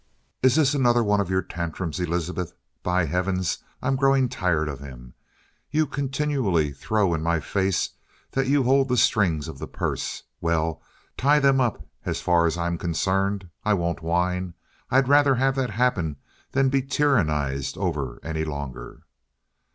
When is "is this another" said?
0.41-1.03